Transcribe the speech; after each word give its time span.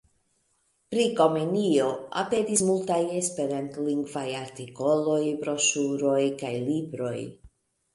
Pri 0.93 1.03
Komenio 1.19 1.91
aperis 2.23 2.65
multaj 2.71 2.99
esperantlingvaj 3.21 4.27
artikoloj, 4.43 5.23
broŝuroj 5.47 6.21
kaj 6.45 6.57
libroj. 6.71 7.19